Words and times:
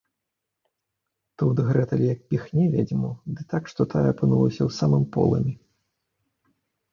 Тут 1.41 1.57
Грэтэль 1.67 2.01
як 2.13 2.23
піхне 2.31 2.65
ведзьму, 2.77 3.11
ды 3.35 3.41
так, 3.53 3.63
што 3.75 3.81
тая 3.93 4.03
апынулася 4.15 4.59
ў 4.59 4.71
самым 4.79 5.05
полымі 5.19 5.53